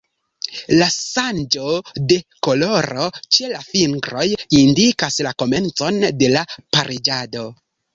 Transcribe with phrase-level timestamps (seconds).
[0.77, 1.73] La ŝanĝo
[2.13, 2.17] de
[2.49, 3.07] koloro
[3.37, 4.27] ĉe la fingroj
[4.65, 7.51] indikas la komencon de la pariĝado.